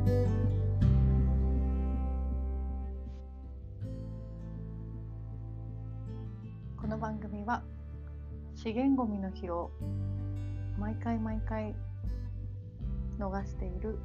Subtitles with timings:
[0.00, 0.06] こ
[6.86, 7.62] の番組は
[8.54, 9.70] 資源ごみの日を
[10.78, 11.74] 毎回毎回
[13.18, 13.98] 逃している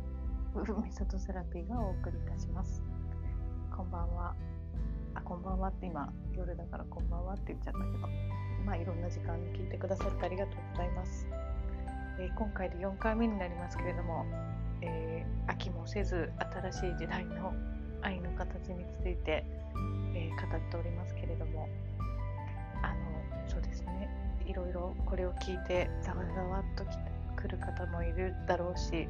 [0.53, 2.83] メソッドセラピーがお送りいたします。
[3.75, 4.35] こんばんは。
[5.13, 7.91] あ、こんばんはって今夜だからこんばんはって言っちゃったけど、
[8.65, 11.25] まあいろんな時間に聞いてくださってありがとうございます。
[12.19, 14.25] えー今回で4回目になりますけれども、
[14.81, 16.31] えー飽きもせず
[16.71, 17.53] 新しい時代の
[18.01, 19.45] 愛の形について、
[20.15, 21.69] えー語っておりますけれども、
[22.81, 22.95] あの
[23.47, 24.09] そうですね。
[24.47, 26.83] いろいろこれを聞いてざわざわっと
[27.35, 29.07] 来る方もいるだろうし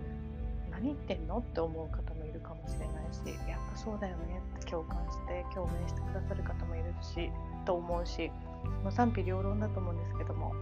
[0.71, 3.19] 何言ってんのって思う方もいるかもしれないし
[3.49, 7.29] やっぱそうだよねって共感して共鳴してくださる方もいるし
[7.65, 8.31] と思うし、
[8.83, 10.53] まあ、賛否両論だと思うんですけども、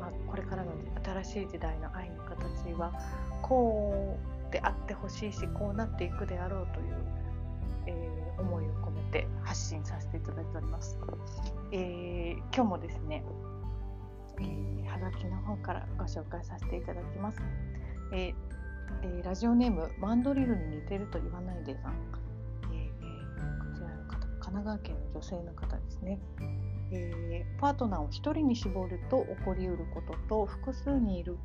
[0.00, 0.72] まあ、これからの
[1.22, 2.92] 新しい時代の愛の形は
[3.42, 6.86] こうであってほしいしこうなっていくであろうという、
[7.86, 10.96] えー思いを込めて発信させていただいております。
[11.72, 13.24] えー今日もですね、
[14.38, 17.40] えー、はがきの方からご紹介させていただきます。
[18.12, 18.34] えー
[19.02, 21.94] えーラジオネームマンドリルに似てると言わないでさん、
[22.72, 26.20] えーえーこちらの方神奈川県の女性の方ですね。
[26.92, 31.36] えーパートナーを1人に絞ると起こりうることと複数にいる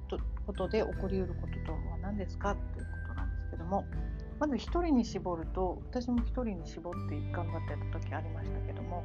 [0.45, 3.86] ことで起こりうることとは何ですかということなんですけども
[4.39, 9.03] まず1人に絞ると私も1人に絞って頑張ってた時ありましたけども、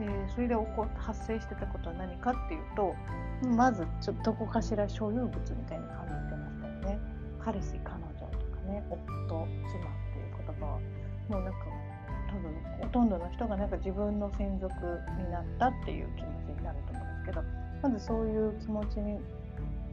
[0.00, 2.94] えーそれで起こ発生してたことは何かっていうと
[3.56, 6.98] まずちょどこかしら所有物みたいに感じてましたよね。
[7.40, 10.80] 彼氏彼女とかね夫妻っていう言葉は。
[11.28, 11.58] もうなんか
[12.28, 14.72] 多分ほとんどの人がなんか自分の専属
[15.18, 17.42] になったっていう気持ちになると思うんですけど
[17.82, 19.18] まずそういう気持ちに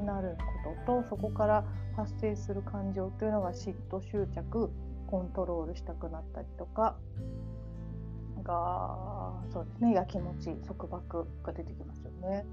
[0.05, 0.36] なる
[0.86, 1.64] こととそこから
[1.95, 4.69] 発生する感情というのが嫉妬執着
[5.08, 6.97] コントロールしたくなったりとか
[8.44, 12.45] がそうですねやきもち束縛が出てきますよね。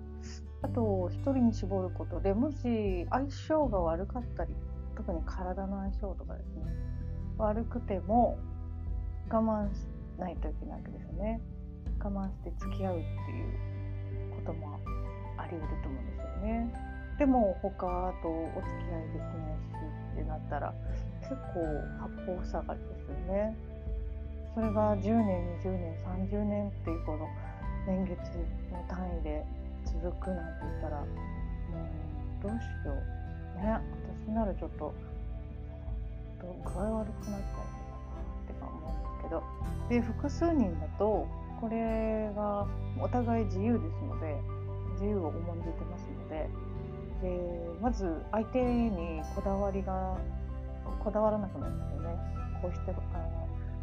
[0.62, 4.54] あと一人に絞ることでもし相性が悪かったり
[4.96, 6.62] 特に体の相性とかですね
[7.36, 8.38] 悪くても
[9.30, 9.86] 我慢し
[10.18, 11.40] ないといけないわけですよね。
[12.00, 14.78] 我慢して付き合うっていうことも
[15.38, 16.74] あり得ると思うんですよね。
[17.18, 19.82] でも他とお付き合いできないし
[20.14, 20.74] ってなったら
[21.20, 21.60] 結構
[22.00, 23.56] 八方塞がりですよね。
[24.54, 27.26] それが10年20年30年っていうこの
[27.86, 28.18] 年月
[28.70, 29.44] の単位で
[29.86, 33.80] 続くなんて言ったらもうどうしようね
[34.26, 34.92] 私ならちょっと
[36.40, 39.42] 具合悪くなっちゃうのかなってか思うんですど。
[39.88, 41.26] で複数人だと
[41.60, 42.66] これが
[43.00, 44.36] お互い自由ですので
[44.92, 46.48] 自由を重んじてますので。
[47.22, 47.28] で
[47.80, 50.18] まず相手にこだわりが
[51.04, 52.16] こだわらなくなるんですよね。
[52.60, 52.94] こうしてあ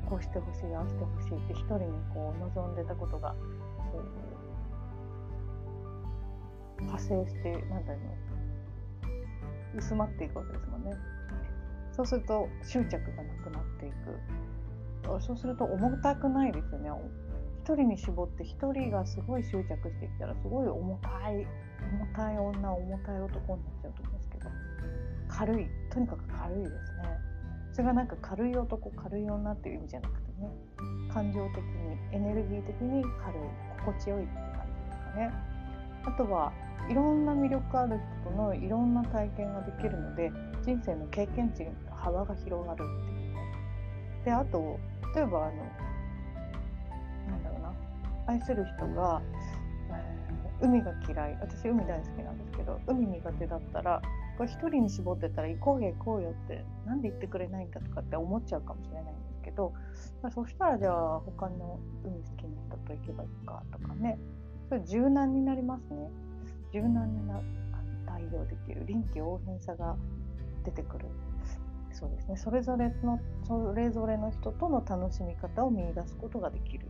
[0.09, 3.33] こうしてほしいああしてほしいって一人にこう望んでたことが
[3.93, 4.03] こ
[6.79, 7.99] う派生してなんだろ
[9.73, 9.77] う。
[9.77, 10.91] 薄まっていくわけですもんね。
[11.93, 13.95] そうすると執着がなくなっていく。
[15.19, 16.89] そうすると重たくないですよね。
[17.63, 21.45] 一人に絞って一人がすごい執着してきたらすごい重たい
[21.93, 24.49] 重たい女重たい男になっちゃうと思うんですけど。
[25.29, 26.79] 軽いとにかく軽いですね。
[27.71, 30.49] それがなんか軽い男軽い女っていう意味じゃなくてね。
[31.13, 33.41] 感情的にエネルギー的に軽い
[33.85, 35.31] 心地よいっていう感じですかね。
[36.05, 36.51] あとは
[36.89, 40.31] いろんな魅力ある人とのいろんな体験ができるので
[40.63, 43.09] 人生の経験値の幅が広がるって
[44.25, 44.80] であと
[45.16, 45.56] 例えばあの
[47.28, 47.74] なんだろうな。
[48.28, 49.22] 愛する人が、
[49.90, 50.30] えー
[50.62, 51.38] 海が嫌い。
[51.40, 54.02] 私海大好きなんですけど海苦手だったら
[54.38, 59.74] これ一人に絞ってたら行こうよ行こうよってなんで言ってくれないんだとかって思っちゃうかもしれないんですけど、
[60.22, 64.19] まあ、そしたらじゃあ他の海好きな人と行けばいいかとかね。
[64.68, 66.09] それ柔軟になりますね。
[66.74, 67.41] 柔軟にな
[68.06, 68.85] 対応できる。
[68.85, 69.96] 臨機応変さが
[70.63, 71.05] 出てくる。
[71.99, 72.37] そうですね。
[72.37, 76.87] それぞれのそれぞれの人との楽しみ方を見出すことができる。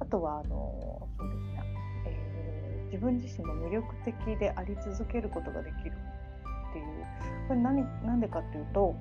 [0.00, 1.62] あとはあのそうですね、
[2.06, 2.40] えー
[2.90, 5.92] 自分自身も魅力的であり続けることができる
[6.70, 6.84] っていう。
[7.46, 8.94] これ何なんでかっていうと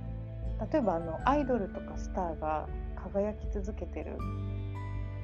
[0.71, 4.17] 例えばあのアイドルとかスターが輝き続けてる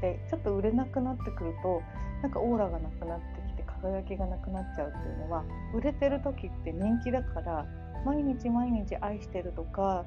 [0.01, 1.81] でちょっと売れなくなってくると
[2.21, 7.65] なんかオーラがなくなってきて輝きがなくなっちゃうっていうのは売れてる時って人気だから
[8.05, 10.05] 毎日毎日愛してるとか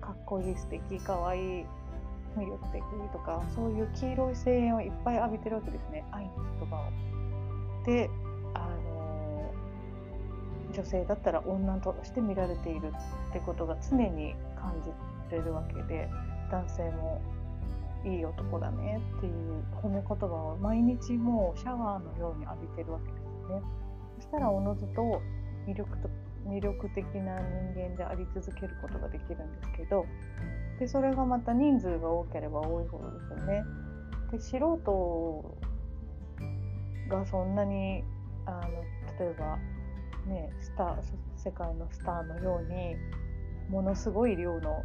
[0.00, 1.64] かっこいい素敵かわいい
[2.36, 6.30] 魅力的とかそういう黄色い声援をいっぱい浴びてるわけですね愛の
[6.60, 6.90] 言葉を。
[7.84, 8.10] で
[8.54, 9.50] あの
[10.74, 12.92] 女性だったら女として見られている
[13.30, 14.90] ってことが常に感じ
[15.30, 16.08] てるわけで
[16.50, 17.20] 男性も
[18.04, 23.62] いい男だねっていう褒め言葉を毎日もうシャワーのように浴びてるわけですね。
[24.16, 25.20] そしたらおのずと
[25.66, 26.08] 魅力と
[26.48, 27.38] 魅力的な
[27.74, 30.06] 人間であり続けることができるんですけど
[30.78, 33.64] でそれがまた人数が多ければ多いほどですよね。
[34.30, 35.58] で素人
[37.08, 38.04] がそんなに
[38.46, 38.60] あの
[39.18, 39.58] 例えば
[40.26, 40.96] ねスター
[41.36, 42.96] 世界のスターのように
[43.70, 44.82] ものすごい量の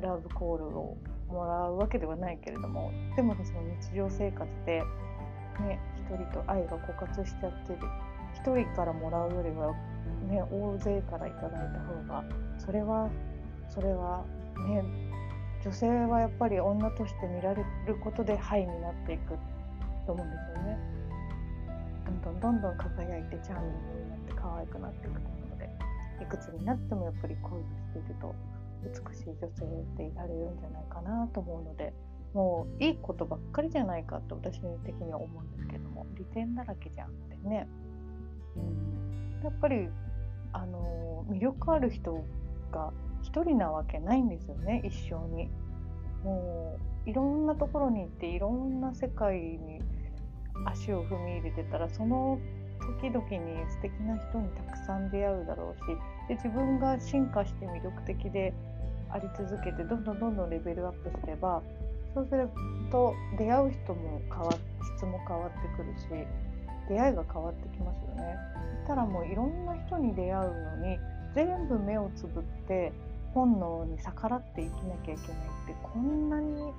[0.00, 0.96] ラブコールを
[1.28, 4.82] もらうわけではないけれどもでもその日常生活で
[5.60, 7.78] ね一人と愛が枯渇しちゃってる
[8.34, 9.74] 一人からもらうよりは
[10.28, 12.24] ね大勢からいただいた方が
[12.58, 13.10] それは
[13.68, 14.24] それは
[14.66, 14.84] ね
[15.62, 19.36] 女性はやっぱり女として見られることでハイになっていく
[20.06, 20.78] と思うんですよね。
[22.06, 25.68] どんどんどんどん輝いてチャーミングになって可愛くなっていくと思うので
[26.22, 28.34] いくつになってもやっぱり恋をしていると
[28.84, 31.92] 美しい女性っていられるんじゃないかなと思うので
[32.32, 37.66] もういいことばっかりじゃないかと私的には思うんですけども利点だらけじゃんってね、
[38.56, 39.05] うん、
[39.42, 39.88] やっぱり
[40.52, 42.24] あの魅力ある人
[42.72, 42.92] が
[43.22, 45.48] 一人なわけないんですよね一生に。
[46.24, 49.80] もういろんなところに行っていろんな世界に
[50.64, 52.40] 足を踏み入れてたらその
[53.00, 55.80] 時々に素敵な人にたくさん出会うだろうし
[56.28, 58.52] で自分が進化して魅力的で
[59.10, 61.62] あり続けてどんどんどんどんレベルアップすれば
[62.14, 62.48] そうする
[62.90, 64.50] と出会う人も変わ
[64.96, 66.26] 質も変わってくるし
[66.88, 68.36] 出会いが変わってきますよね。
[68.80, 70.98] そしたらもういろんな人に出会うのに
[71.34, 72.92] 全部目をつぶって
[73.34, 75.18] 本能に逆らって生きなきゃいけないっ
[75.66, 76.72] てこんなに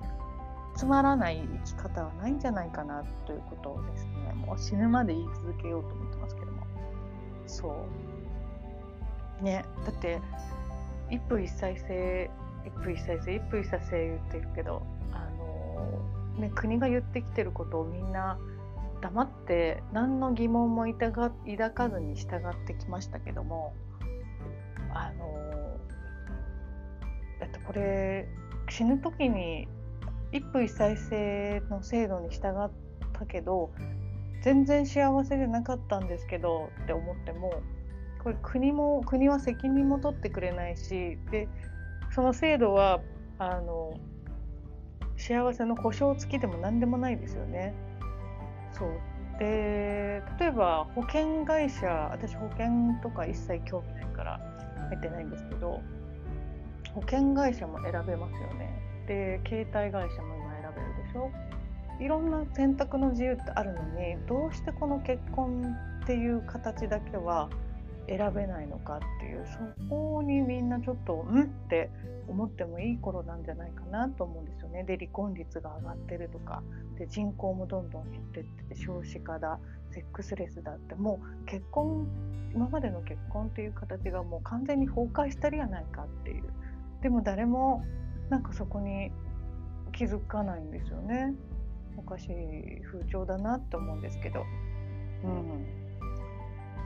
[0.76, 6.64] つまらない生き方はないんじゃないかなということをですねもう死ぬまで言い続けようと思ってますけども
[7.46, 7.86] そ
[9.42, 10.20] うねだって
[11.10, 12.30] 一夫一妻制
[12.66, 14.84] 一夫一妻制一夫一妻制言ってるけど
[15.14, 15.30] あ
[16.38, 18.38] のね国が言ってきてることをみんな
[19.02, 21.12] 黙って何の疑問も抱
[21.72, 23.74] かずに従ってきましたけども
[24.94, 25.78] あの
[27.40, 28.28] だってこれ
[28.70, 29.68] 死ぬ時に
[30.32, 32.72] 一夫一妻制の制度に従っ
[33.14, 33.72] たけど
[34.42, 37.62] 全然幸せじゃなかったんですけどって思っても
[38.24, 41.48] これ国も国は責任も取ってくれないしで
[42.12, 43.00] その制度は
[43.40, 43.94] あの
[45.18, 47.74] 幸せの保証付きでも何でもないですよね。
[48.74, 48.90] そう
[49.40, 52.68] で例えば保険会社私保険
[53.04, 54.40] とか一切興味ないから
[54.90, 55.82] 入ってないんですけど
[56.94, 58.82] 保険会社も選べますよね。
[59.08, 61.32] で携帯会社も今選べるでしょ
[62.00, 67.50] いろんな選択の自由ってあるのにどうしてこの結婚っていう形だけは
[68.08, 71.90] 選べないのかっていうそこにみんなちょっとうんって
[72.28, 74.84] 思ってもいい頃なんじゃないかなと思うんですよね。
[74.84, 76.64] で離婚率が上がってるとか
[76.98, 79.60] で人口もどんどん減ってって少子化だ
[79.92, 82.08] セックスレスだってもう結婚
[82.54, 86.44] 今までの結婚っていう形がもう完全に崩壊したりやないかっていう。
[87.02, 87.84] でも誰も
[88.30, 89.12] なんかそこに
[89.94, 91.34] 気づかないんですよね。
[91.98, 94.44] おかしい風潮だなって思うんですけど。
[95.24, 95.77] うん。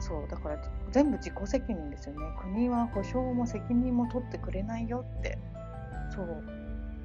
[0.02, 0.58] そうだから
[0.90, 2.26] 全部自己責任ですよね。
[2.42, 5.38] 国は保証も責任も取ってくれないよって。
[6.10, 6.42] そう。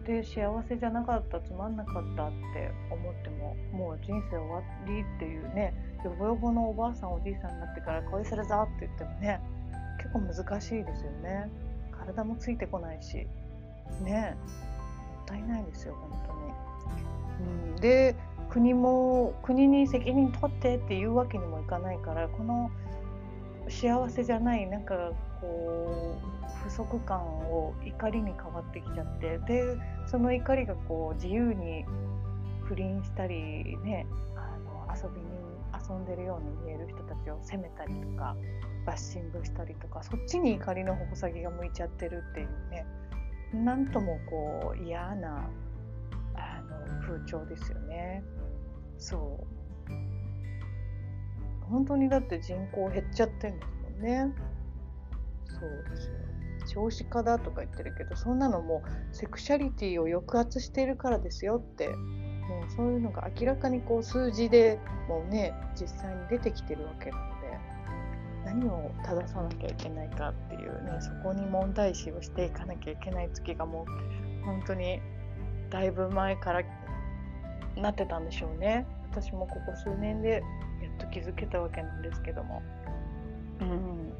[0.08, 5.74] で幸せじゃなかったつまんなかったって思ってももう人生終わりっていうね
[6.04, 9.42] よぼよぼのおばあさんおじいさんになってから恋するぞって言ってもね
[9.98, 11.50] 結構難しいですよね。
[11.92, 13.27] 体もついてこないし
[14.01, 14.38] ね
[15.18, 17.74] もったいないですよ本当に。
[17.74, 18.16] うん、で
[18.50, 22.72] 国も国に責任取ってっていうわけにもいかないからこの
[23.69, 29.77] 幸せじゃないなんかこう不足感を怒りに変わってきちゃってで
[30.09, 31.86] その怒りがこう自由に
[32.63, 34.05] 不倫したりね
[34.36, 35.27] あの遊びに
[35.89, 38.36] 遊んでるように見える人たちを責めたりとか
[38.86, 42.86] バッシングしたりとかそっちに怒りの矛先が向いちゃってるっていうね
[43.53, 45.50] なんともこう嫌な
[46.36, 48.24] あの風潮ですよね。
[48.97, 49.57] そう
[51.69, 54.33] 本当にだって人口減っちゃってるんですもんね。
[55.45, 56.27] そうですよ。
[56.67, 58.83] 少子化だとか言ってるけどそんなのも
[59.13, 61.95] セクシャリティを抑圧しているからですよっても
[62.67, 67.59] うそういうのが明らかにこう数字でもうね実際に出てきてるわけなので
[68.45, 73.86] 何を正さなきゃいけないかっていうねそこに問題視をしていかなきゃいけない月がも
[74.41, 75.00] う本当に
[75.69, 76.62] だいぶ前から
[77.75, 80.43] なってたんでしょうね私もここ数年で
[80.98, 82.62] と気づけたわけなんですけども。
[83.62, 84.13] うん。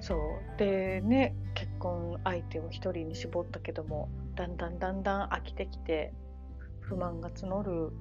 [0.00, 0.58] そう。
[0.58, 6.12] でね結婚相手を一人に絞ったけどもだんだんだんだん飽きてきて
[6.80, 7.92] 不満が募る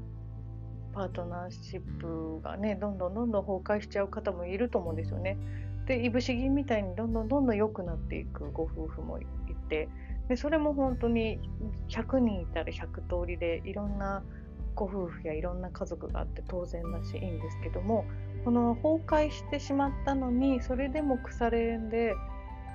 [0.94, 5.38] パートナーシップがねどんどんどんどん崩壊しちゃう方もいると思うんですよね。
[5.88, 9.26] でいぶし銀みたいにどんどんどんどん良くなっていくご夫婦もい
[9.70, 9.90] て
[10.30, 11.40] でそれも本当に
[11.90, 14.24] 100人いたら100通りでいろんな
[14.76, 18.06] ご夫婦やいろんな家族があって当然だしいいんですけども
[18.44, 22.14] この崩壊してしまったのにそれでも腐れ縁で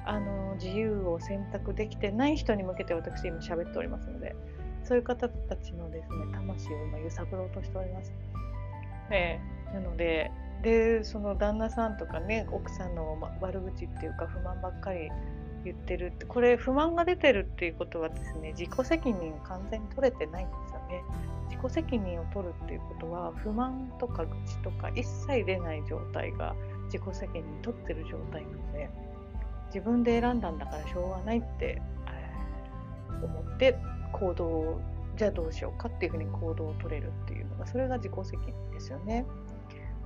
[0.07, 4.35] あの自由を選択できてない人に向けて私今喋っておりますので
[4.85, 8.13] そういう方たちのですね魂を今揺さぶろうとしております。
[9.11, 10.31] えー、なので
[10.63, 15.11] でその旦那さんとかね奥さんの悪口っていうか不満ばっかり
[15.65, 21.03] 言ってるってこれ不満が出てるっていうことはですね自己責任を完全に取れてないんですよね。
[21.49, 26.55] 自己責任を取るっていうことは不満とか愚痴とか一切出ない状態が
[26.85, 28.91] 自己責任取ってる状態なので
[29.67, 31.81] 自分で選んだんだからしょうがないって、
[33.23, 33.77] 思って
[34.13, 34.81] 行動を
[35.17, 39.27] じゃあどうしようかっていうふうに行動を取れるっていうのがそれが自己責任ですよね。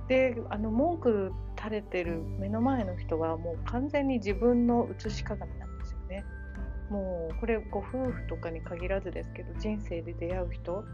[0.07, 6.23] であの文句垂れてる目の前の人はもう完全に自分の写し鏡なんですよね。
[6.89, 10.85] もうこれご夫婦とかに限らずですけど人生で出会う人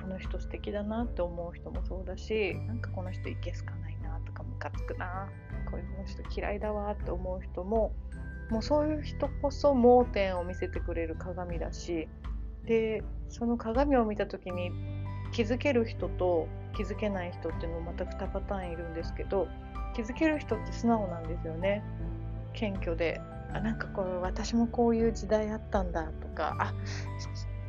[0.00, 5.28] この人素敵だなって思う人もそうだしなんかこの人いけすかないなとかムカつくな
[5.70, 7.92] こういう人嫌いだわって思う人も
[8.50, 12.08] もうそういう人こそ盲点を見せてくれる鏡だし
[12.66, 14.70] でその鏡を見た時に
[15.32, 19.46] 気づける人と気づけない人っていうのもまた2パターンいるんですけど
[19.94, 21.82] 気づける人って素直なんですよね。
[22.52, 23.20] 謙虚で。
[23.52, 26.74] あなんかこれ私もこういう時代あったんだとかあ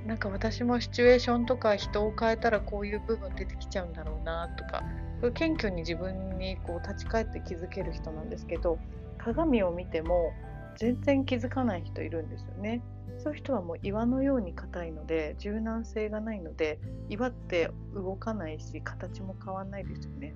[0.06, 4.84] なんか私もシチュエーションとか人を変えたらこういう部分出てきちゃうんだろうなとか
[5.20, 8.80] これ謙虚に自分にこう立ち返って気づける人なんですけど
[9.18, 10.34] 鏡を見ても
[10.78, 12.82] 全然気づかない人いるんですよね。
[13.20, 20.34] そういう人はもう岩のように硬いので柔軟性がないので岩って動かないし形も変わんないですよね。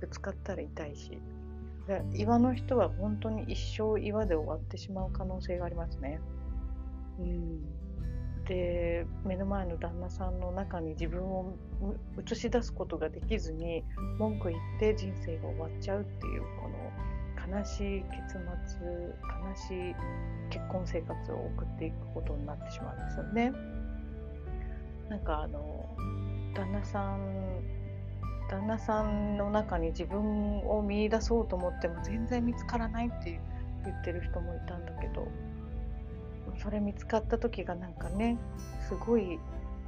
[0.00, 1.18] ぶつかったら痛いし。
[2.14, 6.20] 岩の人は本当に一生岩で終わってしまう可能性がありますね。
[7.18, 7.78] うん
[8.48, 11.52] で目の前の旦那さんの中に自分を
[12.18, 13.84] 映し出すことができずに
[14.18, 16.68] 文句言って人生が終わっちゃうっていうこ
[17.50, 19.94] の悲しい結末悲しい
[20.48, 23.52] 結婚生活を送っていくことになってしまうんですよね。
[25.10, 25.88] なんかあの
[26.54, 27.62] 旦那さん
[28.48, 33.40] 旦那さんの中に自分を見出そうと思っても全然見つからないって
[33.84, 35.28] 言ってる人もいたんだけど
[36.62, 38.38] それ見つかった時がなんかね
[38.88, 39.38] すごい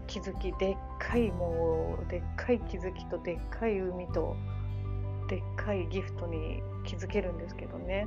[0.07, 4.37] 気づきでっかいもうでっかい気づきとでっかい海と
[5.29, 8.07] でっかいギフトに気づけるんですけどね。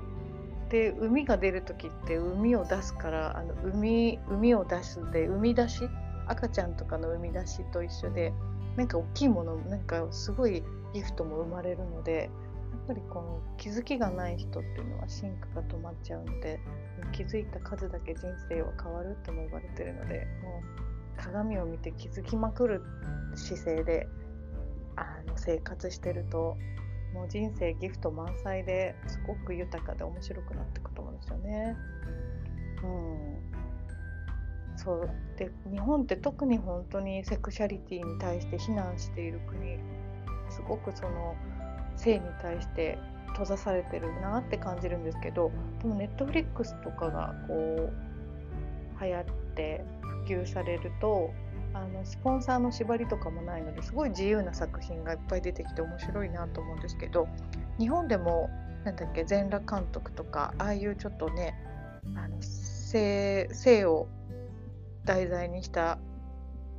[0.69, 5.89] で海が出る時って海を出すからあの海海を出すで海出し？
[6.25, 8.33] 赤ちゃんとかの海出しと一緒で
[8.77, 10.63] なんか大きいものなんかすごい
[10.94, 12.30] ギフトも生まれるので
[12.72, 16.60] やっぱりこの気づきがない人っていうのは進化が止まっちゃうので
[17.12, 20.62] 気づいた数だけ人生は変わるとも言われてるのでも
[21.18, 22.82] う鏡を見て気づきまくる
[23.36, 24.08] 姿勢で
[24.96, 26.58] あの生活してると
[27.13, 31.77] もう人生ギフト満載ですごく豊かで面白くなっていくと思うんですよね。
[32.84, 33.32] うん、
[34.75, 35.10] そう。
[35.38, 39.77] で日本って特に本当にセクシャリティに対して非難している国
[40.50, 41.36] すごくその
[41.96, 42.98] 性に対して
[43.30, 45.51] 閉ざされてるなって感じるんですけど
[45.82, 49.25] でもネットフリックスとかがこう流行っ
[49.56, 49.84] て
[50.27, 51.32] 普及されると
[51.74, 57.27] あのスポンサーの縛りとかもないのですごい自由な作品がいっぱい出てきて面白いなと思うんですけど
[57.80, 58.50] 日本でも
[58.86, 61.56] なんだっけ全裸監督とかああいうちょっとね
[62.15, 64.08] あの性性を
[65.05, 65.98] 題材にした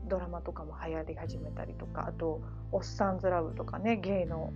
[0.08, 2.40] ドラマとかも流行り始めたりとかあと
[2.72, 4.52] 「おっさんずラブ」とかねゲイの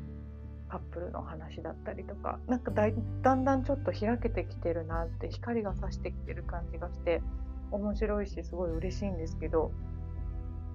[0.69, 2.89] カップルの話だったりとかなんかだ
[3.23, 7.23] だんだんちょっと開けてきてるなって光が差してきてる感じがして
[7.71, 9.73] 面白いしすごい嬉しいんですけど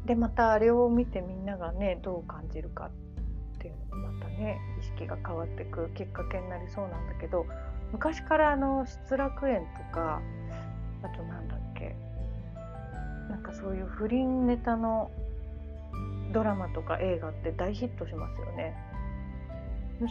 [0.06, 2.90] でまたあれを見てみんながねどう感じるか
[3.56, 7.46] っていうのがまたね意識が変わってくきっかけになりそうなんだけど
[7.92, 10.22] 昔からあの失楽園とか
[11.04, 11.63] あとなんだっけなんか
[13.54, 15.12] そういう不倫ネタの
[16.34, 18.76] ドラマとか映画って大ヒットしますよね。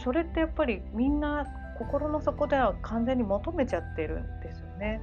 [0.03, 1.45] それってやっぱりみんな
[1.77, 5.01] 心の底では完全に求めちゃってるんですよね。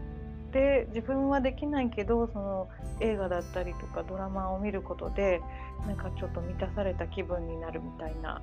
[0.52, 2.68] で自分はできないけどその
[3.00, 5.40] 映画だったりとかドラマを見ることで
[5.86, 8.42] なんかちょっと満たされた気分になるみたいな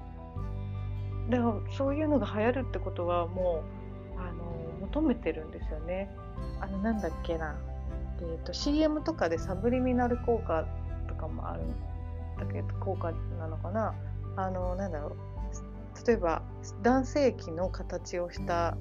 [1.29, 3.63] だからそういうのが流行るってことはも
[4.15, 6.09] うあの求めてるんですよね。
[6.61, 7.55] あのなんだっけな、
[8.19, 10.65] えーと、CM とかでサブリミナル効果
[11.07, 11.71] とかもあるん
[12.39, 13.95] だけど効果なのかな？
[14.35, 16.07] あのなんだろう。
[16.07, 16.43] 例えば
[16.83, 18.77] 男性器の形をした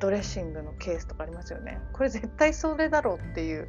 [0.00, 1.78] ドレッシングのケースとかありますよね。
[1.92, 3.68] これ絶対それだろうっていう。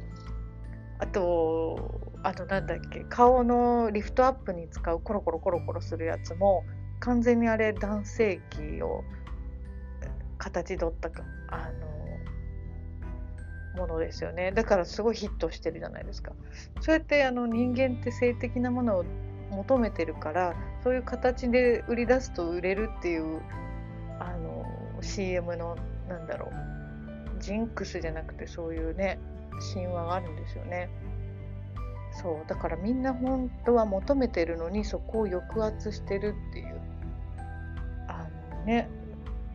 [0.98, 3.04] あとあとなんだっけ？
[3.08, 6.64] 顔のリフトアップに使うコロコロコロコロするやつも
[7.00, 9.02] 完全にあれ男性器を
[10.38, 11.10] 形取った
[11.48, 11.70] あ
[13.76, 14.52] ものですよね。
[14.52, 16.32] だからすごいヒットしてるじゃないですか。
[16.80, 19.04] そうやってあの人間って性的なものを
[19.50, 23.40] 求めてるからそういう形で売り出すと売れるっていう
[24.18, 24.64] あの
[25.02, 25.76] CM の
[26.08, 26.50] なんだろ
[27.38, 29.18] うジンクスじゃなくてそういうね
[29.74, 30.88] 神話があるんですよね。
[32.12, 32.48] そう。
[32.48, 36.80] だからみんな本当は求めてるのにそこを抑圧してるっていう。
[38.08, 38.88] あのね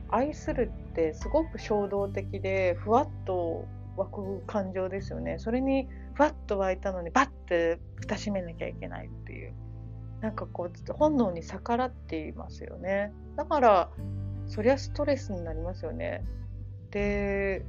[0.10, 3.66] 愛するってすごく衝動的でふわっと
[3.98, 5.38] 湧く感情ですよね。
[5.39, 9.54] それにふわっと湧いたのにバッて蓋閉めなきゃいけないっていう。
[10.22, 13.12] なんかこう本能に逆らっていますよね。
[13.36, 13.89] だから
[14.48, 16.24] そりゃストレスになりますよね。
[16.92, 17.66] で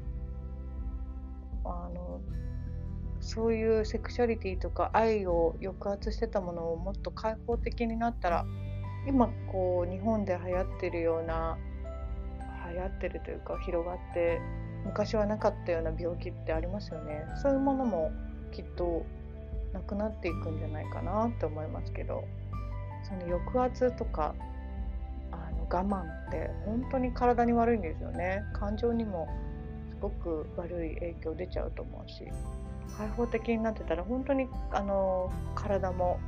[1.65, 2.21] あの
[3.21, 8.47] そういうセクシャリティとか愛を抑圧してたものをもっと開放的になったら
[9.07, 11.59] 今こう日本で流行ってるような
[12.73, 14.41] 流行ってるというか広がって
[14.89, 17.25] 昔はなかったような病気ってありますよね。
[17.41, 18.11] そういうものも
[18.53, 19.05] きっと
[19.73, 22.25] なくなっていくんじゃないかなって思いますけど。
[23.05, 24.35] その抑圧とか
[25.31, 28.43] あの我慢って本当に体に悪いんですよね。
[28.53, 29.29] 感情にも
[29.91, 32.27] すごく悪い影響出ちゃうと思うし。
[32.97, 36.19] 開放的になってたら本当にあの体も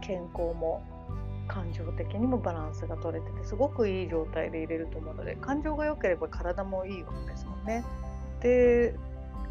[0.00, 0.82] 健康も
[1.50, 7.84] 感情的にもバランスが取れててすごくいい状態で入れると思うので感情が良ければ体もいいわけですもんね。
[8.40, 8.94] で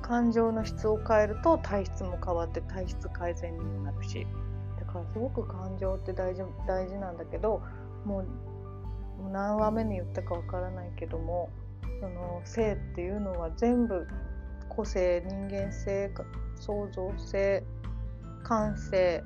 [0.01, 4.25] 感情の質を変えると体質も変わって体質改善にもなるし
[4.79, 7.61] だからすごく感情って大事大事なんだけど
[8.05, 11.49] もう何話目に言ったかわからないけども
[11.99, 14.07] その性っていうのは全部
[14.69, 16.09] 個性人間性
[16.55, 17.63] 創造性
[18.43, 19.21] 感性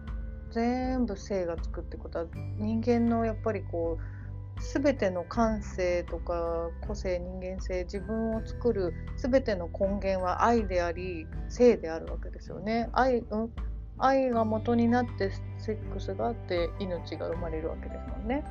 [0.53, 2.25] 全部性がつくってことは
[2.57, 4.23] 人間のやっぱりこう
[4.61, 12.89] 全ての感性とか個性人間性自分を作る全ての根源は愛であり性であるわけですよね。
[12.93, 13.51] 愛,、うん、
[13.97, 18.43] 愛が元になってセックスがあって命が生まれるわけですもんね。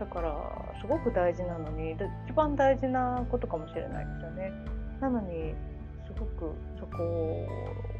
[0.00, 0.34] だから
[0.80, 4.50] すごく大事なのに一番大事なことかもしれないですよね。
[5.00, 5.54] なのに
[6.06, 7.46] すごくそこを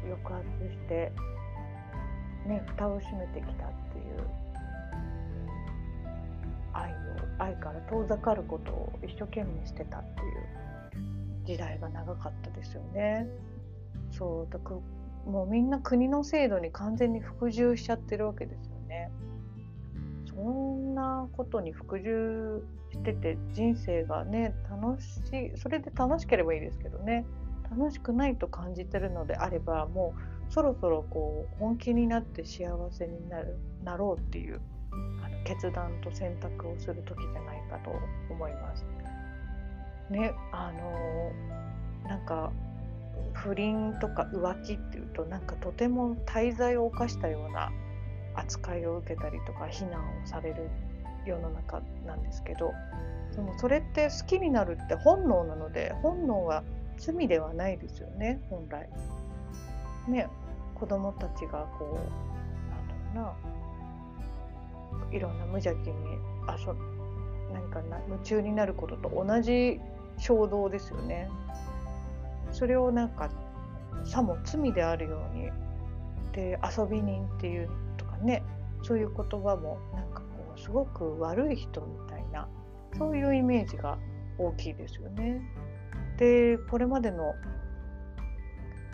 [0.09, 1.11] 抑圧して
[2.47, 4.27] ね蓋を閉めてきたっていう
[6.73, 6.95] 愛を
[7.39, 10.23] 愛から遠ざかることを一生懸命してたってい
[11.01, 13.27] う時代が長かったですよね。
[14.11, 19.11] そうだからもうみんな国の制度に完全に服従しちゃってるわけですよね。
[20.25, 27.25] そんなことに服従してて人生がね楽しいそれで楽しければいいですけどね
[27.69, 34.61] 楽しくないと感じてるのであればもうそろそろこう本気になって幸せになるなろうっていう
[35.25, 37.89] あの決断と選択をする時じゃないかと
[38.29, 38.85] 思います。
[40.11, 42.51] ねあのなんか
[43.33, 47.71] 不倫とか浮気っていうとなんかとても大罪を犯したような
[48.35, 50.69] 扱いを受けたりとか非難をされる
[51.25, 52.73] 世の中なんですけど
[53.35, 56.63] でもそれって好きになるって本能なので本能は
[56.97, 58.87] 罪ではないですよね本来。
[60.07, 60.27] ね
[60.83, 63.33] 子供たちがこうなんだろ
[65.07, 65.93] うないろんな無邪気に
[66.45, 66.73] 遊
[67.53, 69.79] 何かな夢中になることと同じ
[70.17, 71.29] 衝動ですよね。
[72.51, 73.29] それをなんか
[74.03, 75.51] さも罪であるように
[76.33, 78.43] で遊び人っていうとかね
[78.81, 82.49] そういう言葉もなんかこうすごく悪い人みたいな
[82.97, 83.97] そういうイメージが
[84.37, 85.41] 大きいですよね。
[86.17, 87.33] でこれまでの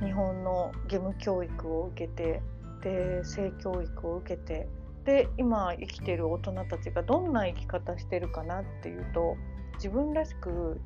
[0.02, 2.42] 日本の義務教育を受けて
[2.82, 4.68] で性教育を受けて
[5.06, 9.36] で今生きている大人たちがどんな生き方してるかなっていうと
[9.76, 10.80] 自分らしく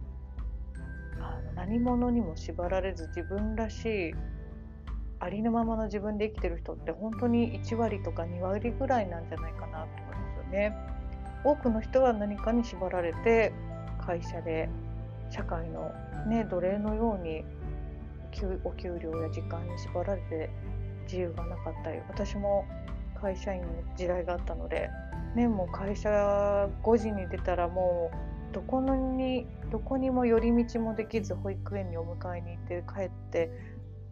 [1.19, 4.13] あの何者にも縛られず自分らしい
[5.19, 10.76] ありのままの自分で生きてる人って本当に1割とか2割ぐらいなんじゃないかなと思いますよね。
[11.45, 13.54] 多くの人は何かに縛られて
[14.06, 14.69] 会社で
[15.30, 15.91] 社会の、
[16.28, 17.43] ね、奴隷のように
[18.63, 20.50] お給料や時間に縛られて
[21.04, 22.65] 自由がなかったり私も
[23.22, 24.89] 会社員の時代があったので、
[25.36, 26.10] ね、もう会社
[26.84, 28.12] 5時に出たらも
[28.52, 33.52] うどこのにどこにも寄り道もできず保育園にお迎えに行って帰って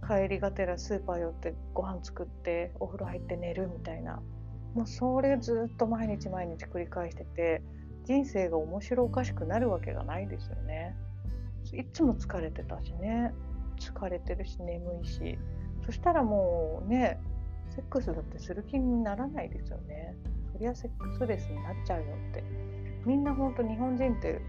[0.08, 4.22] 帰りがてらスーパー寄ってご飯作ってお風呂入って寝るみたいな。
[4.74, 7.62] もうそれずっと毎日毎日繰り返してて
[8.06, 10.96] 人生が面白おかしくなるわけがないですよね。
[11.74, 13.34] いつも疲れてたしね。
[13.89, 15.38] 疲れてるし眠いし。
[15.86, 17.20] そしたらもうね
[17.70, 20.15] セックスだってする気にならないですよね。
[20.52, 22.44] そりゃセックスレスになっちゃうよって。
[23.06, 24.39] みんなほんと日本人って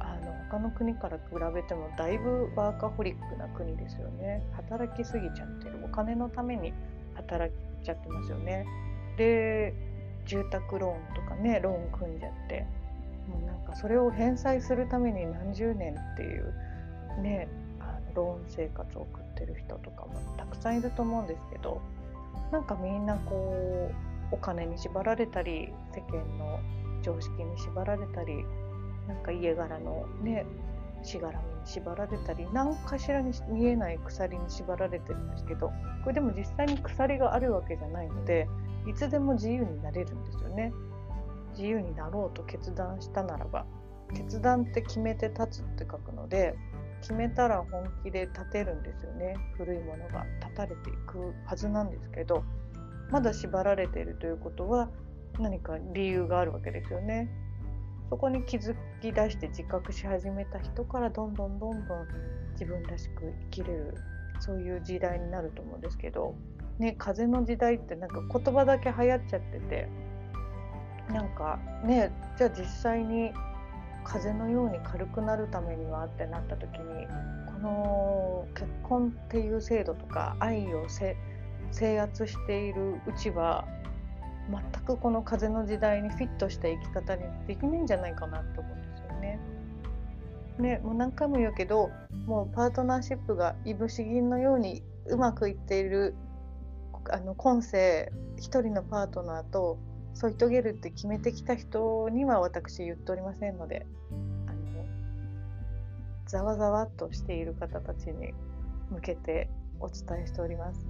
[0.00, 1.24] あの他の国から比
[1.54, 4.42] べてもだいぶワーカホリックな国ですよね。
[4.52, 5.78] 働きすぎちゃってる。
[5.84, 6.72] お金のために
[7.14, 8.66] 働いちゃってますよね。
[9.16, 9.72] で
[10.26, 12.66] 住宅ローンとかねローン組んじゃって。
[13.28, 16.52] もうなんかそれを返済するために何十年っていう
[17.22, 17.46] ね
[18.14, 21.80] ローン生活を送ってる人とかもたくさんいると思うんですけど
[22.52, 23.90] なんかみんなこ
[24.32, 26.60] うお金に縛られたり世間の
[27.02, 28.44] 常識に縛られたり
[29.08, 30.44] なんか家柄のね
[31.02, 38.46] しがらみに縛られたり何かしらに見えない鎖に縛られてるんですけどこれでも実際に鎖があるわけじゃないので
[38.86, 40.72] いつでも自由になれるんですよね。
[41.52, 43.66] 自由になろうと決断したならば
[44.14, 46.54] 決断って決めて立つって書くので
[47.00, 49.36] 決めたら本気で立てるんですよね。
[49.56, 52.44] 古いものが立たれていくはずなんですけど
[53.10, 54.88] まだ縛られているということは
[55.38, 57.28] 何か理由があるわけですよね。
[58.10, 62.06] そこに気づき出して自覚し始めた人からどんどんどんどん
[62.52, 63.94] 自分らしく生きれる
[64.40, 66.34] そういう時代になると思うんですけど、
[66.80, 69.88] ね、風の時代ってなんか言葉だけ流行っちゃってて
[71.08, 73.32] なんかねじゃあ実際に
[74.12, 77.06] 風のように軽くなるためにはってなった時に
[77.46, 83.64] この結婚っていう制度とか愛を制圧しているうちは
[84.50, 89.38] 全くこの風の時代にフィットした生き方にできないんじゃないかなって思うんですよね。
[90.58, 91.90] ねもう何回も言うけど
[92.26, 96.16] もうパートナーシップがいぶし銀のようにうまくいっている
[97.12, 99.78] あの今世一人のパートナーと
[100.20, 103.86] 添い遂げるって決めてきた人には私言っておりませんので
[104.46, 104.84] あの
[106.26, 108.34] ざわざわっとしている方たちに
[108.90, 109.48] 向けて
[109.80, 110.86] お伝えしております。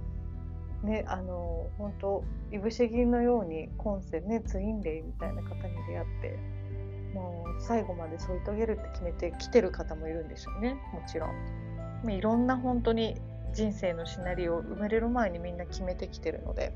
[0.83, 6.39] ね、あの本当いぶし銀のように今世ねツインレイみたいな方に出会って
[7.13, 12.11] もう最後まで添い遂げるって決めて来てる方もいるんですよねもちろん。
[12.11, 13.15] いろんな本当に
[13.53, 16.73] 人生のシナリオを生まれる前にみんな決めてきてるので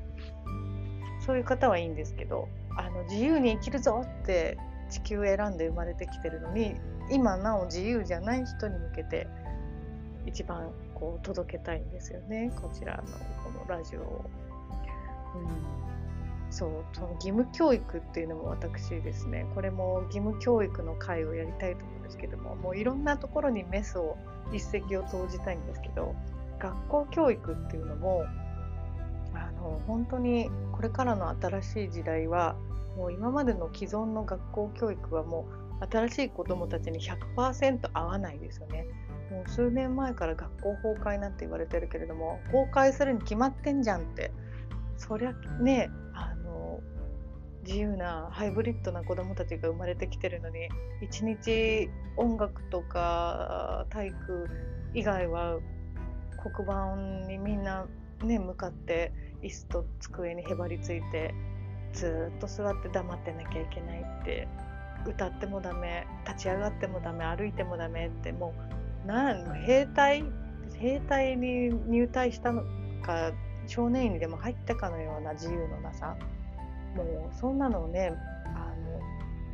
[1.26, 4.56] そういう方はいいんですけどあの自由に生きるぞって
[4.90, 6.76] 地球を選んで生まれてきてるのに
[7.10, 9.26] 今なお自由じゃない人に向けて
[10.26, 12.52] 一番こう届けたいんですよね。
[12.56, 13.02] こちらの
[13.44, 14.24] このラジオを。
[15.34, 15.76] うん。
[16.50, 19.46] そうその義務教育っていうのも私ですね。
[19.54, 24.16] これも義務教育の会をやりたいと思うんですけどももういろんなところにメスを
[24.52, 26.14] 一石を投じたいんですけど
[26.58, 28.24] 学校教育っていうのも
[29.36, 32.56] あの本当にこれからの新しい時代は
[32.96, 35.46] もう今までの既存の学校教育はも
[35.80, 38.86] う新しい子どもたちに100%合わないですよね。
[39.30, 44.30] もう数年前から学校崩壊なんて言われてるけれども崩壊するに決まってんじゃんって
[44.96, 46.80] そりゃねあの
[47.64, 50.68] 自由なハイブリッドな子どもたちが生まれてきてるのに
[51.02, 54.48] 一日音楽とか体育
[54.94, 55.58] 以外は
[56.54, 57.86] 黒板にみんな
[58.22, 61.34] ね向かって椅子と机にへばりついて
[61.92, 64.48] ずっと座って黙ってなきゃいけないって
[65.06, 68.54] 歌ってもダメ立ち上がってもダメ歩いてもダメっても
[69.04, 70.24] うなん兵隊
[70.74, 72.62] 兵隊に入隊したの
[73.02, 73.32] か
[73.66, 76.16] 少年院にでも入ったかのような自由のなさ
[76.96, 78.12] もうそんなのをね
[78.54, 78.74] あ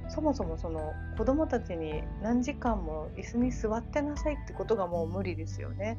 [0.04, 5.98] のそもそもその子供たちに何時間も椅子に座ってなさいってことがもう無理ですよね。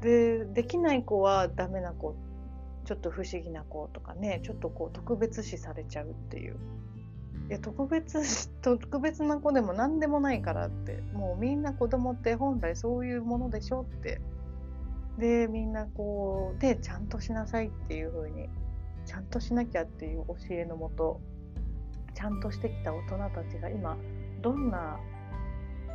[0.00, 2.16] でできない子はダメな子
[2.84, 6.56] ちょっと不思議な子とかねちょっとこう特別視されちゃうっていう。
[7.48, 14.20] いや特別 特別な子でも何でもないからってもうみんな子供って本来そういうものでしょって。
[15.18, 18.48] でみんなこうでちゃんとしなさいっていう風に
[19.04, 21.20] ちゃんとしなきゃっていう教えのもと
[22.14, 23.98] ちゃんとしてきた大人たちが今
[24.40, 24.98] どんな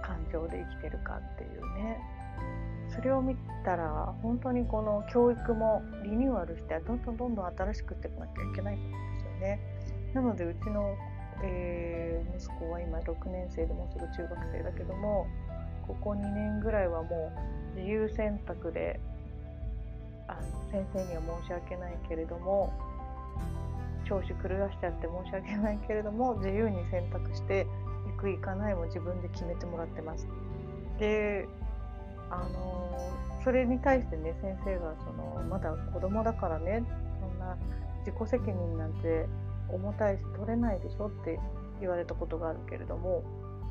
[0.03, 1.99] 感情で生きてるかっていうね。
[1.99, 2.06] そ
[3.07, 9.59] れを見たら本当にこの教育もリニューアルしてどんどんどんどん新しくしていかなきゃいけないと思うんですよね。
[10.13, 10.95] なのでうちの、
[11.43, 15.27] えー、息子は今6年生でもうすぐ中学生だけども
[15.87, 17.31] ここ2年ぐらいはも
[17.75, 18.99] う自由選択で
[20.27, 20.41] あの
[20.71, 22.73] 先生には申し訳ないけれども
[24.07, 27.67] 調子狂わしちゃって申し訳ないけれども自由に選択して
[28.07, 30.27] いくいかないも自分で決めてもらってます。
[30.99, 31.47] で
[32.29, 33.11] あの
[33.43, 36.83] それに対してね先生がそのまだ子供だからね
[37.19, 37.57] そんな
[37.99, 39.27] 自己責任なんて
[39.69, 41.39] 重たいし取れないでしょって
[41.79, 43.23] 言われたことがあるけれども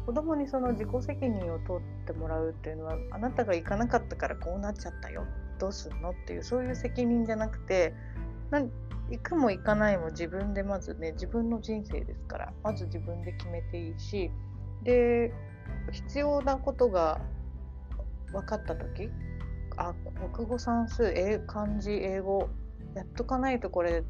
[0.06, 5.24] 子供にその自己責任を取ってもらうっていうのはあなたが行かなかったからこうなっちゃったよ。
[5.58, 7.94] どうすんのっていうそういう責任じゃなくて
[8.50, 8.70] なん
[9.10, 14.30] 行くも行かないも自分でまずね自分の人生ですからまず自分で決めていいし
[14.82, 15.32] で
[15.92, 17.20] 必要なことが
[18.32, 19.10] 分かった時？
[19.76, 19.94] あ
[20.32, 22.48] 国語算数英漢字英語
[22.94, 24.04] やっとかないとこれ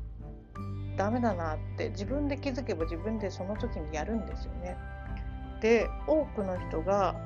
[0.96, 4.76] ダメだなって自分で気づけば自分でその時にやるんですよね。
[5.60, 7.16] で多くの人が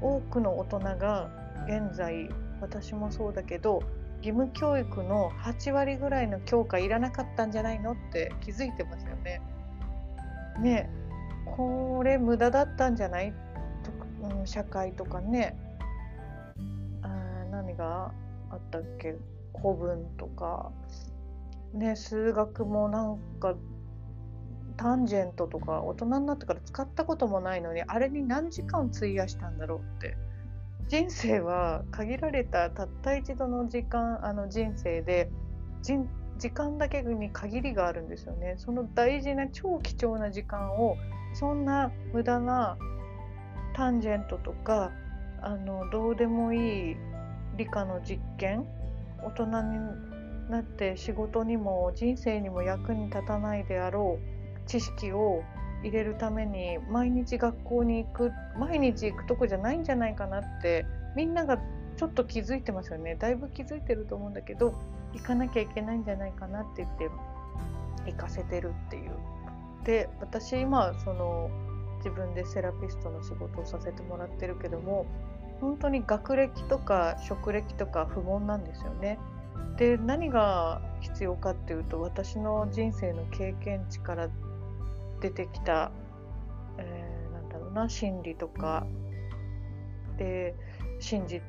[0.00, 1.30] 多くの大人が
[1.66, 2.28] 現在
[2.60, 3.82] 私もそうだけど
[4.18, 9.40] 義務教育の8割ぐらいの教科いらなかったんじゃないのって気づいてますよね。
[10.60, 10.90] ね
[11.56, 13.32] これ無駄だったんじゃない？
[14.22, 15.56] と、うん、社会とかね
[17.76, 18.12] が
[18.50, 19.16] あったっけ？
[19.54, 20.70] 古文とか、
[21.72, 23.54] ね、数学もなんか
[24.76, 30.16] タンジェントとか大人になってから使ったこともないのにあれに何時間費やしたんだろうって。
[30.88, 35.28] 人生は限られたたった一度の時間あの人生で
[35.82, 38.54] 時間だけに限りがあるんですよね。
[38.56, 40.96] その大事な超貴重な時間を
[41.34, 42.78] そんな無駄な
[43.74, 44.92] タンジェントとか
[45.42, 46.96] あのどうでもいい
[47.56, 48.66] 理科の実験
[49.22, 55.42] 大人になって仕事にも人生にも役に立たないであろう知識を
[55.82, 61.58] 入れるために毎日学校に行く毎日行くとこじゃないんじゃないかなってみんなが
[61.96, 64.74] ちょっと気づいてますよねだいぶ気づいてると思うんだけど
[65.14, 67.08] 行かなきゃいけないんじゃないかなって言って
[68.10, 69.12] 行かせてるっていう。
[69.84, 71.48] で私今その
[71.98, 75.06] 自分でセラピストの仕事をさせてもらってるけども
[75.60, 79.18] 本当に学歴とか職歴とか不問なんですよね。
[79.76, 84.28] で何が必要かっていうと私の人生の経験値から
[85.20, 85.90] 出てきた、
[86.78, 88.86] えー、なんだろうな心理とか
[90.16, 90.54] で
[90.98, 91.42] 真実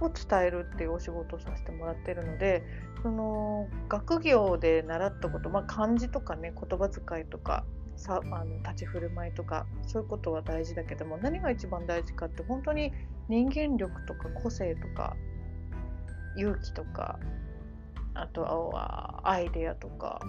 [0.00, 2.62] を伝えるっていうお仕事をさせてもらってるので
[3.02, 7.64] その学業で習ったこと、まあ、漢字とかね言葉遣いとか
[8.02, 12.92] さあの立ち振る舞いとかそういうことは大事だけども何が一番大事かって本当に
[13.28, 15.14] 人間力とか個性とか
[16.36, 17.20] 勇気とか
[18.14, 20.20] あとはアイデアとか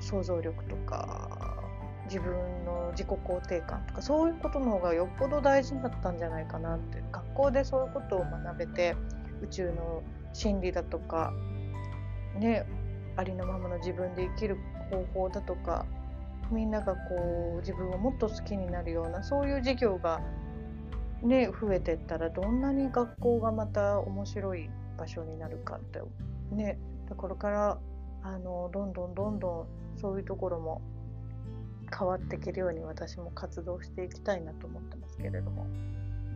[0.00, 1.62] 想像力とか
[2.06, 2.32] 自分
[2.64, 6.98] の自己肯定感とかそういうことの方がよっぽど大事だったんじゃないかなって。
[7.12, 8.96] 学校でそういうことを学べて
[9.40, 11.32] 宇宙の真理だとか
[12.38, 12.66] ね
[13.16, 14.56] ありのままの自分で生きる
[14.90, 15.86] 方法だとか
[16.50, 20.20] みんながこう自分をもっと好きになるようなそういう授業が
[21.22, 26.00] ね増えてったらどんなに学校がまた面白い場所になるかって
[26.52, 27.78] ねだからから
[28.22, 29.66] あのどんどんどんどん
[29.98, 30.82] そういうところも
[31.96, 35.66] 変わっていけるように私も活動していきたいなと思ってますけれども。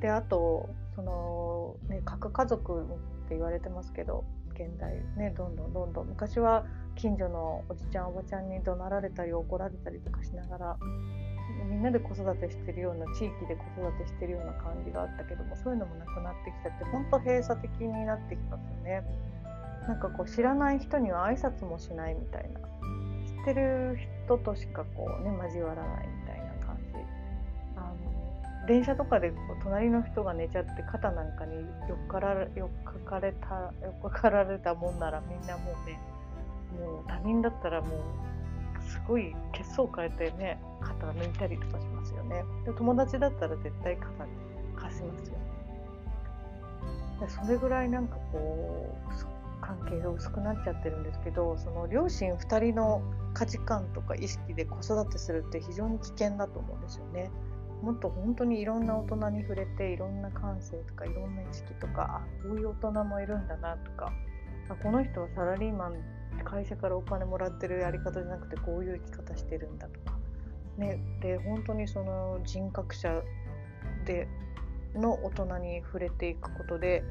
[0.00, 2.84] であとその、ね、核家族っ
[3.28, 6.08] て言われてますけど現代ねどんどんどんどん。
[6.08, 6.64] 昔は
[6.96, 10.76] 近所のおじちゃんおばちゃんに怒鳴られたり怒られたりとかしながら
[11.68, 19.02] みんなで子育てしてるような地域で子育てしてるような感じがあったけどもそういうのもなくなってきちゃって本当閉鎖的になってきますよね。
[19.86, 26.94] なんかこう知らない人には挨拶もしないみたいな知ってる人としかこうね交わらないみたいな感じ
[27.76, 27.80] あ
[28.62, 33.46] の電車とかでこう隣の人が寝ちゃって肩なんかによっからよっかかれた
[33.84, 35.98] よっかかられたもんならみんなもうね
[36.80, 44.26] もう他人だったらもうすごい血相変えてね肩抜いたりとかしますよねで友達だったら絶対肩
[44.76, 45.42] 貸しますよね
[47.20, 53.00] でそれぐらいなんかこう関係が薄くなっちゃってるんですけどその両親2人の
[53.32, 57.30] 価値観とか意識で子育てするって非常に危険だと思うんですよね。
[57.80, 64.12] もっと本当にいろんな大人に触れていろんな感性とかいろんな意識とかあこういう大人もいるんだなとか
[64.68, 65.94] あこの人はサラリーマン
[66.44, 70.18] 会社からお金もらってるやり方じゃなくてこういう生き方してるんだとか、
[70.78, 73.22] ね、で本当にその人格者
[74.04, 74.28] で
[74.94, 77.02] の大人に触れていくことで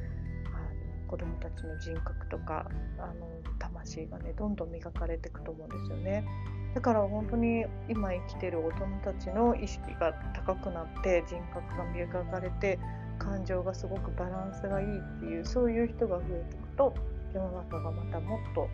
[1.11, 2.65] 子どもたちの人格とか
[2.97, 3.27] あの
[3.59, 6.25] 魂がねどんどん磨かれていくと思うんですよね。
[6.73, 12.79] だから本当に今生きてる大人たちの意識が高くなって人格が磨かれて
[13.19, 16.93] 感情がすごくバランスがいいっていうそういう人が増えていくと
[17.33, 18.69] 世の中がまたもっと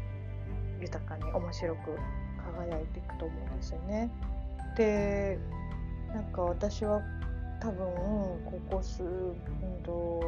[0.81, 1.97] 豊かに面白く
[2.55, 4.11] 輝いていくと思うんですよね。
[4.75, 5.39] で
[6.13, 7.01] なんか私は
[7.59, 7.77] 多分
[8.45, 10.21] ここ数、うんと、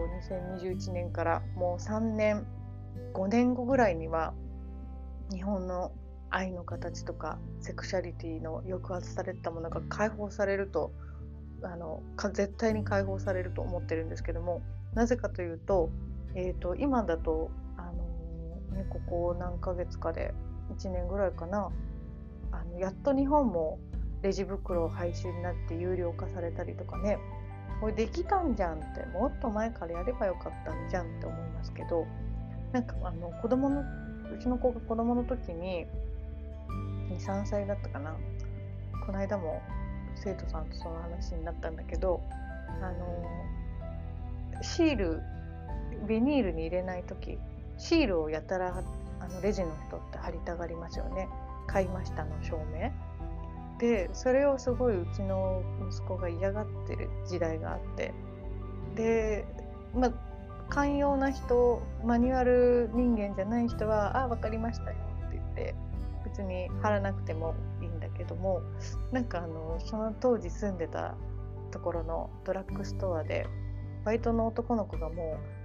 [0.59, 2.45] 2021年からもう3年
[3.13, 4.33] 5年後ぐらいには
[5.31, 5.91] 日本の
[6.31, 10.91] 愛の形とかセクシャリティの抑圧されたものが解放されると
[11.63, 12.01] あの
[12.33, 14.62] 絶対に解放されると思ってるんですけども
[14.93, 15.89] なぜかというと,、
[16.35, 17.51] えーと、今だと、
[18.71, 20.34] ね、ここ何ヶ月かで
[20.75, 21.69] 1年ぐらいかな。
[22.51, 23.79] あのやっと日本も
[24.21, 27.19] レジ袋を廃止になって有料化されたりとかね。
[27.79, 32.05] これできたんじゃんってもっと前からやればよかったんじゃんって思いますけど
[32.73, 33.86] なんかあの子供のう
[34.38, 35.86] ちの子が子供の時に
[37.17, 38.15] 23歳だったかな。
[39.05, 39.62] この間も
[40.15, 42.21] 生徒さんとその話になったんだけど
[42.82, 45.21] あのシール
[46.08, 47.39] ビニールに入れない時
[47.79, 48.83] シールをやたら
[49.19, 51.27] あのレジの人って貼りたがりますよね。
[51.65, 52.91] 買いましたの証明。
[53.79, 58.13] でそれをすごいうちの息子が嫌がってる時代があって。
[58.95, 59.45] で
[59.95, 60.11] まあ
[60.69, 65.75] 寛容な人マニュアル人間じゃない人は「あ分かりましたよ」って言って
[66.23, 68.61] 別に貼らなくてもいいんだけども
[69.11, 71.15] なんかあのその当時住んでた
[71.71, 73.47] ところのドラッグストアで
[74.03, 75.59] バイトの男の子がもう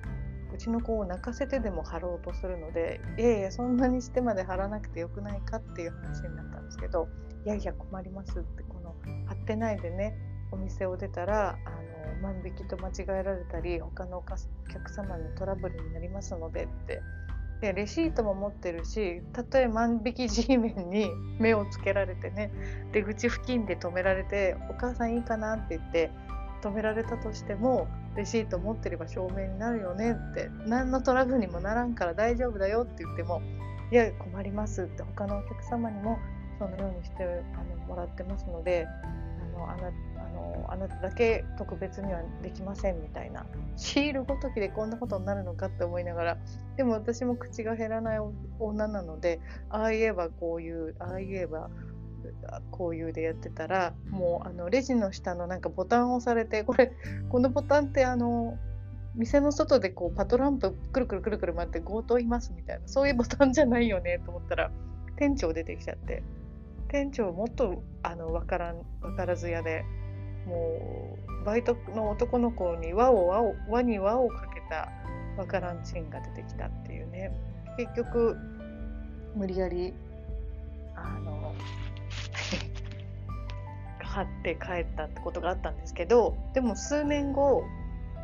[0.54, 7.08] うちの子を泣かせてでも貼ろうとするのでいやいやそんなにしてまで貼らなくてよくないかっていう話になったんですけど
[7.44, 8.94] いやいや困りますってこの
[9.26, 10.14] 貼ってないでね
[10.52, 14.24] お店を出たらあの万引きと間違えられたり他のお
[14.70, 17.02] 客様にトラブルになりますのでって
[17.60, 21.08] でレシートも持ってるしたとえ万引き G メンに
[21.40, 22.52] 目をつけられてね
[22.92, 26.10] 出口付近で止められて「お母さんいいかな?」って言って
[26.62, 33.42] 止められたとしてもレシート持ってれば証明になるよねって何のトラブルにもならんから大丈夫だよって言っても
[33.90, 36.18] 「いや困ります」って他のお客様にも
[36.58, 38.86] そのようにしてあのもらってますので
[39.56, 39.90] あのあな
[40.34, 43.46] のあなただけ特別にはできませんみたいな
[43.76, 46.36] シールごときでこんなことになるのかって思いながら
[46.76, 48.18] でも私も口が減らない
[48.58, 51.70] 女なのでああ言えばこういうああ言えば
[52.70, 56.92] こういうでやってたらもうあのレジの下のなんかボタンを押されてこれ
[57.30, 58.58] このボタンってあの
[59.14, 64.70] 店の外でこうパトランプくるくるくるくる回って強盗いますみたいなそういうボタンじゃないよねと思ったら
[65.16, 66.22] 店長出てきちゃって
[66.88, 69.84] 店長もっとあの分からん分からず屋で
[70.46, 74.90] もうバイトの男の子に輪を輪を輪に輪をかけた
[75.36, 77.32] わからんチンが出てきたっていうね
[77.76, 78.36] 結局
[79.34, 79.92] 無理やり
[80.96, 81.54] あの
[84.00, 87.64] 貼って帰ったってことがあったんですけどでも数年後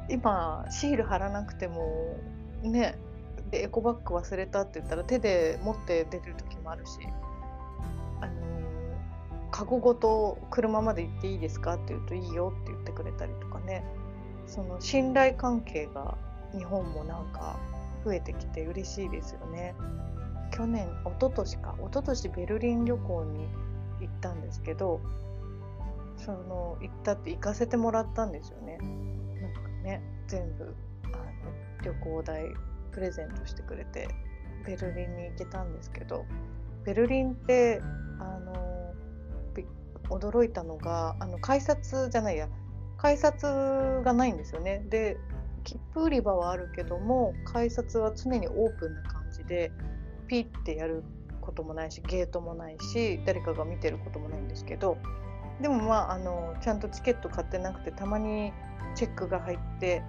[0.09, 2.17] 今シール貼らなくても
[2.63, 2.97] ね
[3.51, 6.99] でエコバッグ忘れたって言ったら手で持って出てる時もあるし
[9.51, 13.85] カゴごと車まで行っていいですかって言うといいよって言ってくれたりとかね。
[14.47, 16.17] その信頼関係が
[16.57, 17.57] 日本もなんか
[18.05, 19.75] 増えてきて嬉しいですよね。
[20.51, 23.49] 去年一昨年か一昨年ベルリン旅行に
[24.01, 25.01] 行ったんですけど
[26.17, 28.79] その行ったって行かせてもらったんですよね。
[29.41, 31.23] なんかね全部あの
[31.83, 32.45] 旅行代
[32.93, 34.09] プレゼントしてくれて
[34.67, 36.27] ベルリンに行けたんですけど
[36.85, 37.81] ベルリンって
[38.19, 38.95] あの
[40.11, 42.49] 驚いたのがあの改札じゃないや
[42.99, 43.43] 改札
[44.05, 44.85] がないんですよね。
[44.89, 45.17] で
[45.65, 49.71] 切符売り場はあるけども改札は常にオープンな感じで
[50.27, 51.03] ピッてやる
[51.51, 54.97] こともないしゲートもないし誰かが見てることもないんですけど
[55.61, 58.53] でもまああのちゃんとチケット買ってなくてたまに
[58.95, 60.03] チェックが入って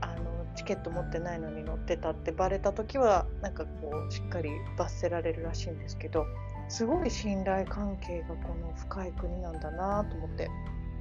[0.00, 6.24] あのチケット持ってないのに乗ってたってバレた時はなんかこうしっかり罰せられるらしいんですけど
[6.68, 10.48] すごい信頼関係がこの深い国なんだなと思って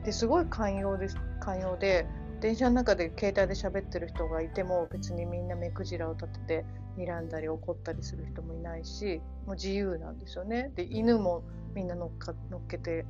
[0.03, 2.07] ですごい寛容です寛容で
[2.41, 6.65] 電車の中で携帯で喋ってる人がいても別にみんな目くじらを立てて
[6.97, 10.71] 睨んだり怒ったりする人もいないしもう自由なんですよね。
[10.75, 13.05] で犬もみんな乗っか乗っけて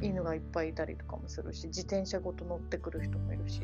[0.00, 3.62] 犬がいっぱいいたりとかもするし自転車ごと乗ってくる人もいるし、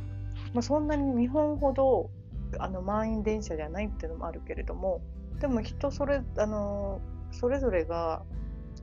[0.55, 2.11] まあ、そんなに日本ほど
[2.59, 5.03] あの満員電車じゃないっていうのもあるけれども
[5.41, 8.23] でも人それあのそれぞれが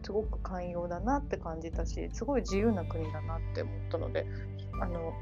[0.04, 4.26] すごく寛容だなって感じたしすごい自由な国だなって思ったので
[4.82, 5.14] あの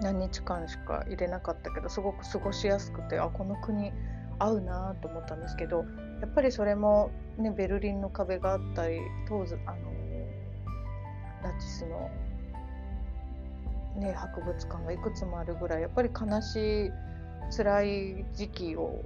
[0.00, 3.92] 何日間しか入れなかったけどすごく過ごしやすくてあこの国
[4.38, 5.84] 合うなと思ったんですけど
[6.20, 9.92] やっぱりそれも、ね、ベルリンの壁があったり当時あの
[11.42, 12.10] ナチスの、
[13.96, 16.90] ね、博物館がいくつもあるぐらいやっぱり悲しい
[17.56, 19.04] 辛い時期を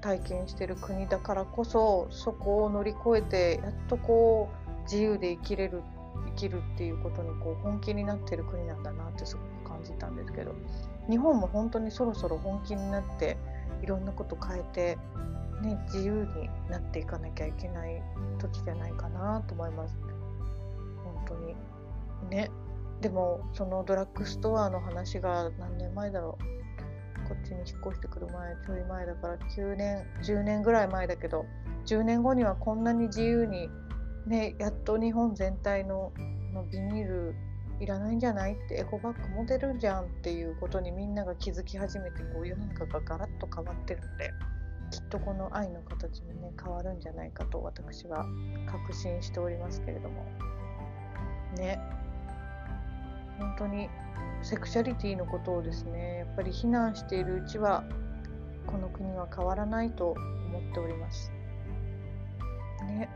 [0.00, 5.82] 体験してる国だからこそそこを乗り越えてやっとこう自由で生きれる
[6.26, 10.54] 生きるっていうことにこう本気になってる国なんだなってすごく感じたんですけど
[11.08, 13.36] 日本も本当にそろそろ本気になって
[13.82, 14.98] いろんなこと変えて、
[15.62, 18.02] ね、自由になっていかなきゃいけない
[18.38, 19.96] 時じゃないかなと思います。
[21.04, 21.56] 本当に。
[22.30, 22.50] ね。
[23.00, 26.56] でもそのドラッグストアの話が何年前だろう。
[27.28, 31.44] こっちに引っ越してくる前ちょい前だから9年10年ぐらい前だけど
[31.86, 33.68] 10年後にはこんなに自由に
[34.26, 36.12] ねやっと日本全体の
[36.54, 37.34] のビニール
[37.80, 44.30] いらないんじゃないってエコバッグも出るじゃんっていうことにみんなが気づき始めてこう世の中がガラッと変わってるんで
[44.90, 48.24] きっとこの愛の形もね変わるんじゃないかと私は
[48.66, 50.24] 確信しておりますけれども。
[51.56, 51.78] ね。
[53.38, 53.90] 本当に
[54.42, 57.84] セクシャリティのことをですねやっぱり非難しているうちは
[58.66, 61.30] この国は変わらないと思っております。
[62.86, 63.08] ね、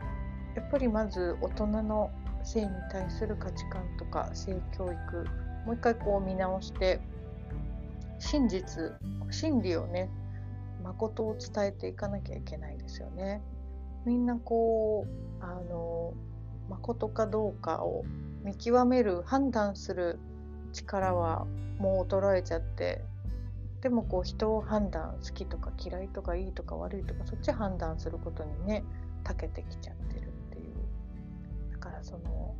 [0.55, 2.11] やっぱりまず大人の
[2.43, 5.25] 性に対する価値観とか性教育
[5.65, 6.99] もう一回こう見直して
[8.19, 8.93] 真実
[9.29, 10.09] 真理をね
[10.83, 13.41] 誠を伝えていかなきゃいけないですよね。
[14.05, 16.13] みんなこうあの
[16.69, 18.03] 誠かどうかを
[18.43, 20.17] 見極める判断する
[20.73, 21.45] 力は
[21.77, 23.03] もう衰えちゃって
[23.81, 28.83] でもこう人を判断好きとか嫌いとかいいとか悪いとかそっち判断することにね
[29.23, 30.20] 長けてきちゃって
[32.03, 32.55] その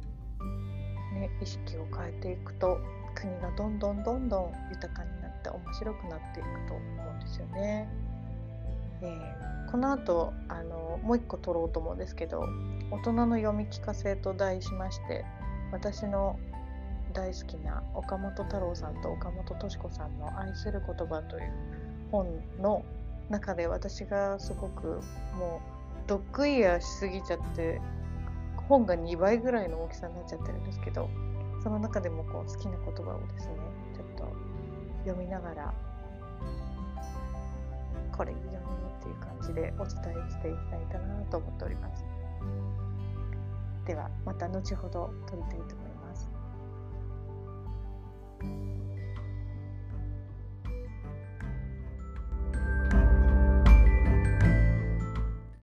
[1.13, 2.79] ね意識を変えていくと
[3.15, 7.89] 国がどんどんどんどん豊かになって面白くなっていくと思うんですよね。
[9.01, 12.45] えー、この後あのもう一個取ろうと思うんですけど
[12.91, 15.25] 大人の読み聞かせと題しまして
[15.71, 16.37] 私の
[17.13, 21.51] 大好きな岡本太郎さんと岡本敏子さんの「愛する言葉」という
[22.11, 22.27] 本
[22.59, 22.83] の
[23.29, 25.01] 中で私がすごく
[25.37, 27.81] もうドッグイヤーしすぎちゃって
[28.71, 31.09] 本が2倍ぐらいの大きさになっちゃってるんですけど
[31.61, 33.55] その中でもこう好きな言葉をですね
[33.93, 34.33] ちょっと
[35.03, 35.73] 読みながら
[38.15, 38.59] これいいよね
[38.99, 42.05] っていう感じでお伝えしていきたいかなと思っております。
[43.85, 46.29] ではまた後ほど撮りたいと思います。